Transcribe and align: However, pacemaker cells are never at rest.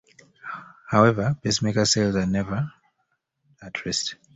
However, 0.87 1.37
pacemaker 1.43 1.85
cells 1.85 2.15
are 2.15 2.25
never 2.25 2.73
at 3.61 3.85
rest. 3.85 4.15